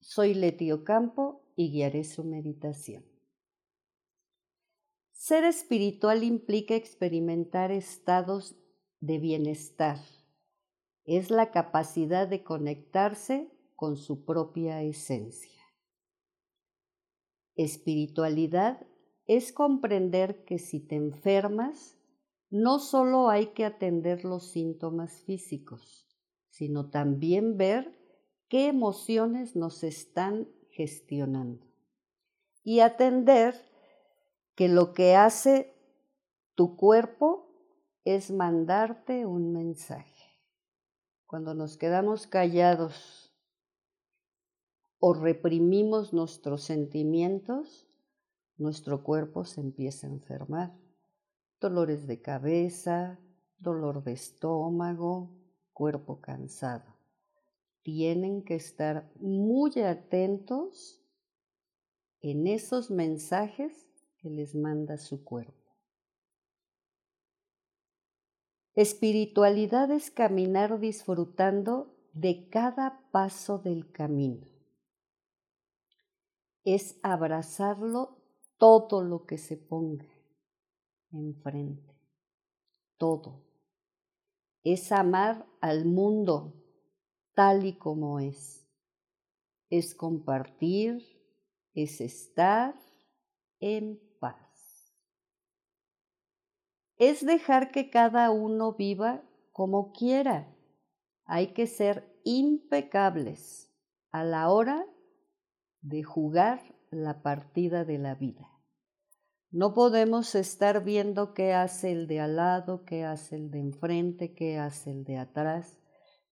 [0.00, 3.04] Soy Leti Ocampo y guiaré su meditación.
[5.12, 8.56] Ser espiritual implica experimentar estados
[9.00, 9.98] de bienestar.
[11.04, 15.62] Es la capacidad de conectarse con su propia esencia.
[17.54, 18.86] Espiritualidad
[19.26, 21.98] es comprender que si te enfermas,
[22.48, 26.08] no solo hay que atender los síntomas físicos,
[26.48, 27.99] sino también ver
[28.50, 31.64] qué emociones nos están gestionando
[32.64, 33.54] y atender
[34.56, 35.72] que lo que hace
[36.56, 37.48] tu cuerpo
[38.04, 40.36] es mandarte un mensaje.
[41.26, 43.32] Cuando nos quedamos callados
[44.98, 47.88] o reprimimos nuestros sentimientos,
[48.56, 50.76] nuestro cuerpo se empieza a enfermar.
[51.60, 53.20] Dolores de cabeza,
[53.58, 55.30] dolor de estómago,
[55.72, 56.99] cuerpo cansado.
[57.82, 61.02] Tienen que estar muy atentos
[62.20, 65.54] en esos mensajes que les manda su cuerpo.
[68.74, 74.46] Espiritualidad es caminar disfrutando de cada paso del camino.
[76.62, 78.18] Es abrazarlo
[78.58, 80.06] todo lo que se ponga
[81.12, 81.98] enfrente,
[82.96, 83.42] todo.
[84.62, 86.59] Es amar al mundo
[87.40, 88.68] tal y como es.
[89.70, 91.02] Es compartir,
[91.72, 92.74] es estar
[93.60, 94.94] en paz.
[96.98, 99.22] Es dejar que cada uno viva
[99.52, 100.54] como quiera.
[101.24, 103.74] Hay que ser impecables
[104.10, 104.84] a la hora
[105.80, 106.60] de jugar
[106.90, 108.50] la partida de la vida.
[109.50, 114.34] No podemos estar viendo qué hace el de al lado, qué hace el de enfrente,
[114.34, 115.80] qué hace el de atrás.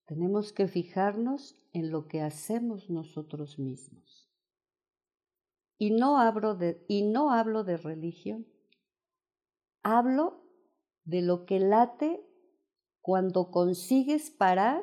[0.09, 4.27] Tenemos que fijarnos en lo que hacemos nosotros mismos.
[5.77, 8.47] Y no hablo de, y no hablo de religión,
[9.83, 10.41] hablo
[11.03, 12.27] de lo que late
[13.01, 14.81] cuando consigues parar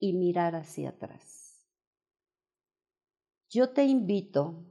[0.00, 1.64] y mirar hacia atrás.
[3.48, 4.66] Yo te invito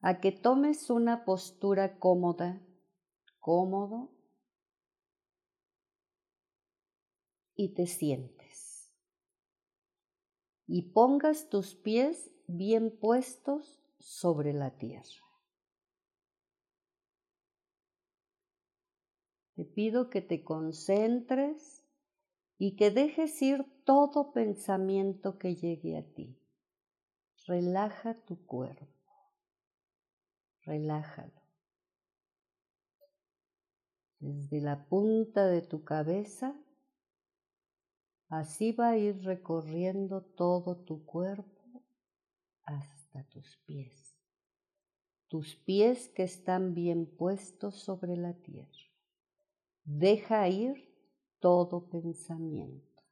[0.00, 2.60] a que tomes una postura cómoda,
[3.38, 4.13] cómodo,
[7.54, 8.92] y te sientes.
[10.66, 15.24] Y pongas tus pies bien puestos sobre la tierra.
[19.54, 21.84] Te pido que te concentres
[22.58, 26.40] y que dejes ir todo pensamiento que llegue a ti
[27.46, 28.86] relaja tu cuerpo,
[30.62, 31.42] relájalo.
[34.18, 36.54] Desde la punta de tu cabeza,
[38.38, 41.82] así va a ir recorriendo todo tu cuerpo
[42.64, 44.16] hasta tus pies.
[45.28, 48.90] Tus pies que están bien puestos sobre la tierra.
[49.84, 50.92] Deja ir
[51.38, 53.02] todo pensamiento.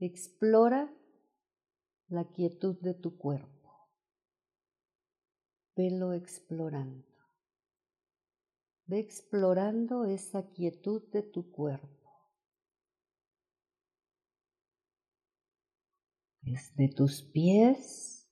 [0.00, 0.92] Explora
[2.08, 3.88] la quietud de tu cuerpo.
[5.76, 7.07] Velo explorando.
[8.88, 12.10] Ve explorando esa quietud de tu cuerpo.
[16.40, 18.28] Desde tus pies,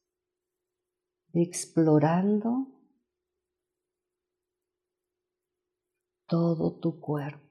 [1.32, 2.66] ve explorando
[6.26, 7.46] todo tu cuerpo.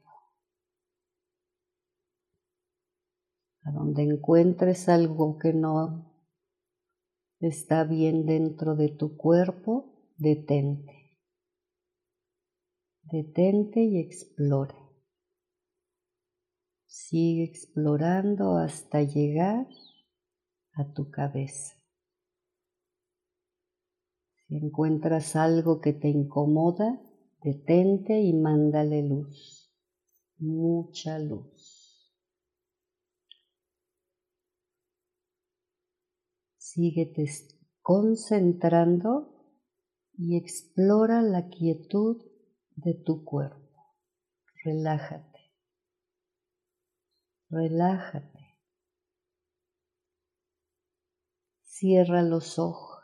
[3.65, 6.05] a donde encuentres algo que no
[7.39, 10.94] está bien dentro de tu cuerpo, detente.
[13.11, 14.75] Detente y explora.
[16.87, 19.67] Sigue explorando hasta llegar
[20.73, 21.75] a tu cabeza.
[24.47, 26.99] Si encuentras algo que te incomoda,
[27.43, 29.71] detente y mándale luz,
[30.37, 32.11] mucha luz.
[36.57, 37.25] Síguete
[37.83, 39.31] concentrando
[40.17, 42.34] y explora la quietud
[42.75, 43.65] de tu cuerpo.
[44.63, 45.51] Relájate.
[47.49, 48.57] Relájate.
[51.63, 52.95] Cierra los ojos.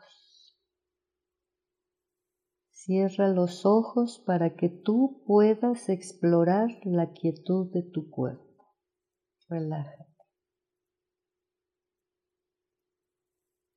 [2.70, 8.74] Cierra los ojos para que tú puedas explorar la quietud de tu cuerpo.
[9.48, 10.02] Relájate.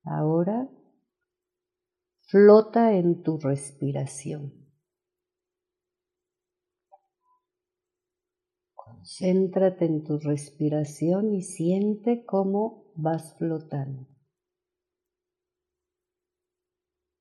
[0.02, 0.68] Ahora
[2.22, 4.65] flota en tu respiración.
[9.06, 14.08] Concéntrate en tu respiración y siente cómo vas flotando.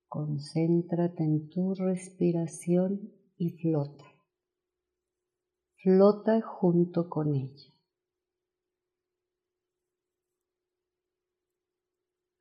[0.08, 4.04] Concéntrate en tu respiración y flota.
[5.84, 7.72] Flota junto con ella.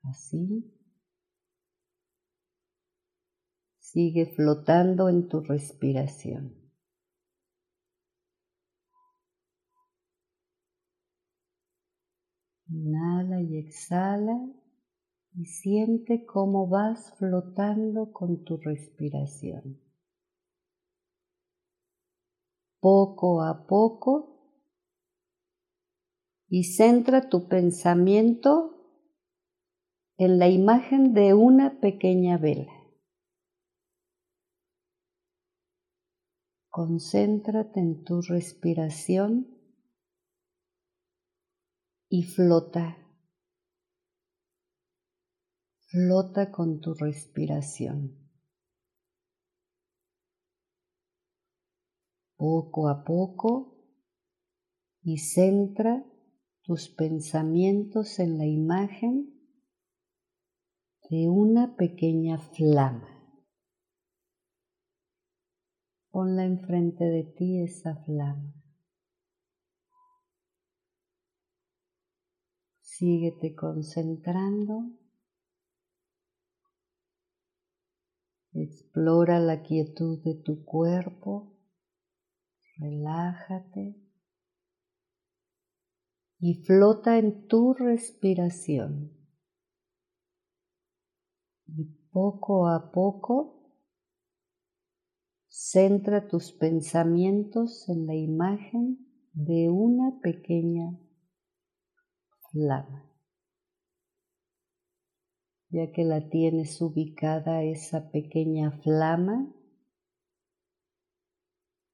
[0.04, 0.72] Así.
[3.78, 6.63] Sigue flotando en tu respiración.
[12.74, 14.36] Inhala y exhala
[15.32, 19.80] y siente cómo vas flotando con tu respiración.
[22.80, 24.40] Poco a poco
[26.48, 28.74] y centra tu pensamiento
[30.16, 32.72] en la imagen de una pequeña vela.
[36.70, 39.53] Concéntrate en tu respiración
[42.16, 42.96] y flota
[45.88, 48.30] Flota con tu respiración.
[52.36, 53.84] Poco a poco
[55.02, 56.04] y centra
[56.62, 59.34] tus pensamientos en la imagen
[61.10, 63.08] de una pequeña flama.
[66.12, 68.63] Ponla enfrente de ti esa flama.
[72.96, 74.92] Síguete concentrando.
[78.52, 81.58] Explora la quietud de tu cuerpo,
[82.78, 83.96] relájate.
[86.38, 89.10] Y flota en tu respiración.
[91.66, 93.72] Y poco a poco
[95.48, 100.96] centra tus pensamientos en la imagen de una pequeña
[102.54, 103.04] flama
[105.74, 109.52] ya que la tienes ubicada esa pequeña flama,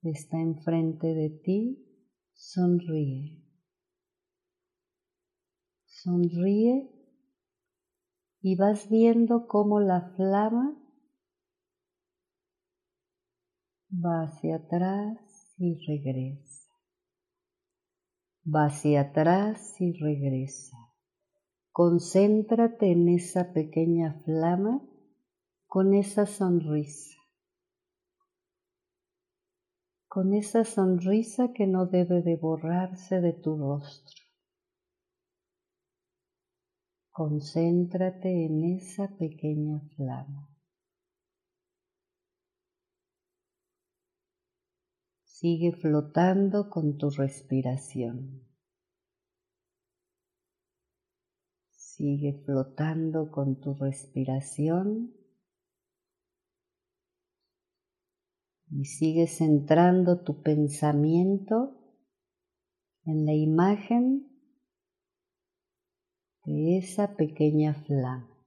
[0.03, 1.62] está enfrente de ti,
[2.35, 3.43] sonríe.
[5.87, 6.91] Sonríe
[8.43, 10.77] y vas viendo cómo la flama
[13.91, 16.69] va hacia atrás y regresa.
[18.52, 20.76] Va hacia atrás y regresa.
[21.70, 24.82] Concéntrate en esa pequeña flama
[25.69, 27.17] con esa sonrisa,
[30.08, 34.25] con esa sonrisa que no debe de borrarse de tu rostro.
[37.12, 40.50] Concéntrate en esa pequeña flama.
[45.40, 48.46] Sigue flotando con tu respiración.
[51.70, 55.14] Sigue flotando con tu respiración
[58.68, 61.75] y sigue centrando tu pensamiento
[63.06, 64.28] en la imagen
[66.44, 68.44] de esa pequeña flama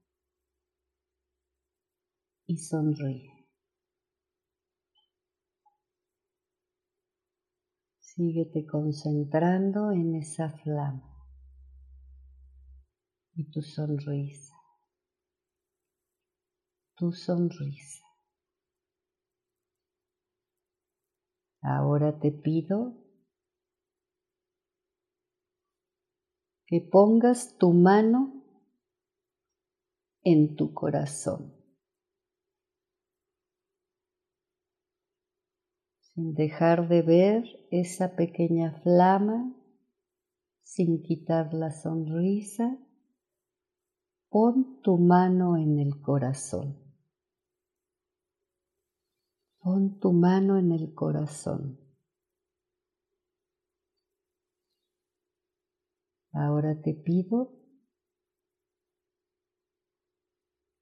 [2.45, 3.32] y sonríe.
[8.15, 11.01] Síguete concentrando en esa flama
[13.33, 14.55] y tu sonrisa,
[16.95, 18.05] tu sonrisa.
[21.63, 22.93] Ahora te pido
[26.67, 28.43] que pongas tu mano
[30.21, 31.62] en tu corazón,
[36.13, 39.53] sin dejar de ver esa pequeña flama,
[40.61, 42.77] sin quitar la sonrisa
[44.33, 46.75] Pon tu mano en el corazón.
[49.59, 51.79] Pon tu mano en el corazón.
[56.31, 57.51] Ahora te pido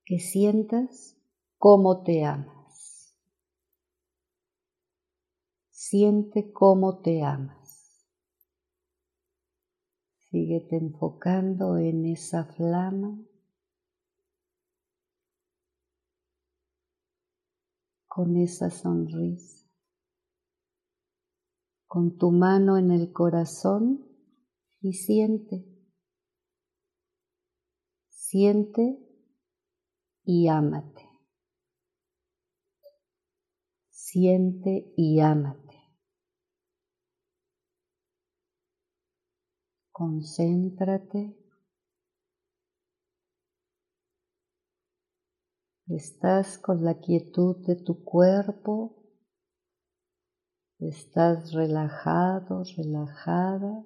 [0.05, 1.17] que sientas
[1.57, 2.60] cómo te amas.
[5.91, 8.07] Siente cómo te amas.
[10.29, 13.19] Síguete enfocando en esa flama.
[18.07, 19.67] Con esa sonrisa.
[21.87, 24.07] Con tu mano en el corazón
[24.79, 25.65] y siente.
[28.07, 28.97] Siente
[30.23, 31.09] y ámate.
[33.89, 35.70] Siente y ámate.
[40.01, 41.37] Concéntrate.
[45.85, 48.95] Estás con la quietud de tu cuerpo.
[50.79, 53.85] Estás relajado, relajada.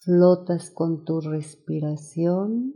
[0.00, 2.74] Flotas con tu respiración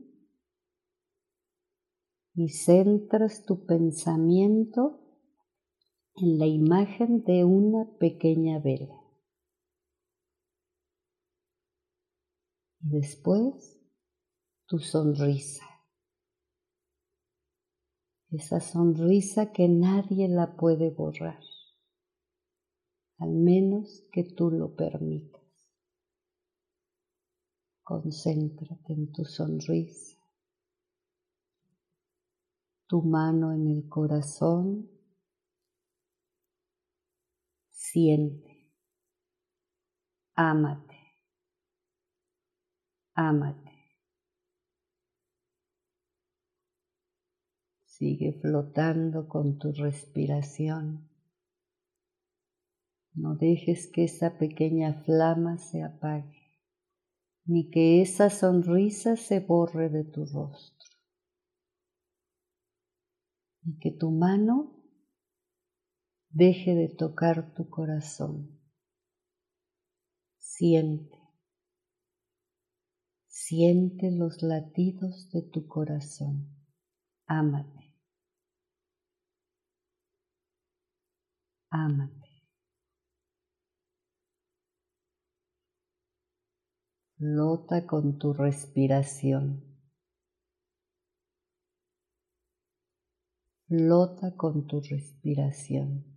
[2.32, 4.98] y centras tu pensamiento
[6.14, 9.05] en la imagen de una pequeña vela.
[12.86, 13.80] Y después
[14.66, 15.64] tu sonrisa.
[18.30, 21.42] Esa sonrisa que nadie la puede borrar,
[23.18, 25.42] al menos que tú lo permitas.
[27.82, 30.20] Concéntrate en tu sonrisa,
[32.86, 34.88] tu mano en el corazón,
[37.70, 38.70] siente,
[40.34, 40.95] ámate
[43.16, 43.72] ámate.
[47.84, 51.08] Sigue flotando con tu respiración.
[53.14, 56.60] No dejes que esa pequeña flama se apague,
[57.46, 60.90] ni que esa sonrisa se borre de tu rostro,
[63.62, 64.74] ni que tu mano
[66.28, 68.60] deje de tocar tu corazón.
[70.36, 71.15] Siente
[73.48, 76.48] Siente los latidos de tu corazón.
[77.28, 77.94] Ámate.
[81.70, 82.42] Ámate.
[87.18, 89.62] Flota con tu respiración.
[93.68, 96.15] Flota con tu respiración.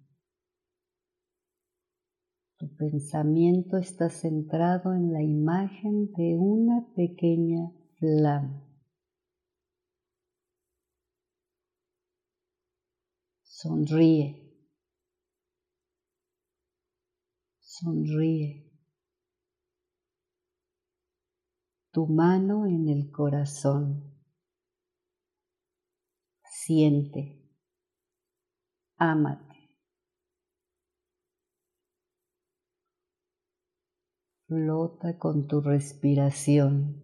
[2.59, 8.61] Tu pensamiento está centrado en la imagen de una pequeña flama.
[13.43, 14.43] Sonríe.
[17.61, 18.69] Sonríe.
[21.93, 24.03] Tu mano en el corazón.
[26.43, 27.41] Siente.
[28.97, 29.48] Ámate.
[34.49, 37.03] Flota con tu respiración.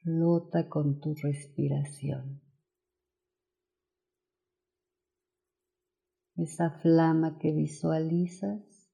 [0.00, 2.40] Flota con tu respiración.
[6.36, 8.90] Esa flama que visualizas,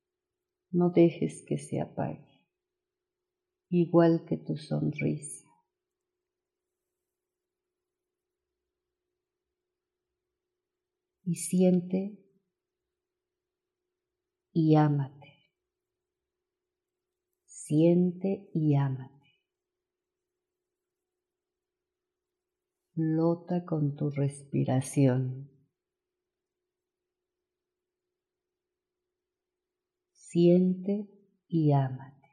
[0.72, 2.48] no dejes que se apague,
[3.68, 5.46] igual que tu sonrisa.
[11.22, 12.23] Y siente
[14.54, 15.50] y ámate.
[17.44, 19.12] Siente y ámate.
[22.94, 25.50] Flota con tu respiración.
[30.12, 31.08] Siente
[31.48, 32.23] y ámate.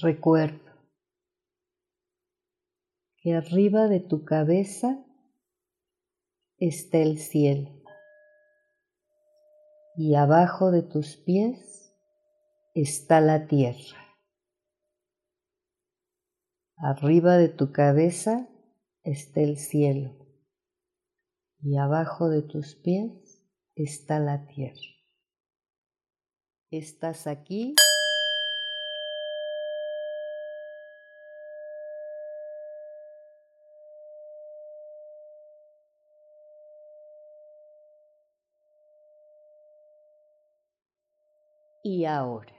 [0.00, 0.64] Recuerdo
[3.16, 5.04] que arriba de tu cabeza
[6.58, 7.82] está el cielo
[9.96, 11.92] y abajo de tus pies
[12.74, 13.98] está la tierra.
[16.76, 18.48] Arriba de tu cabeza
[19.02, 20.14] está el cielo
[21.60, 23.42] y abajo de tus pies
[23.74, 24.80] está la tierra.
[26.70, 27.74] Estás aquí
[41.86, 42.55] y ahora.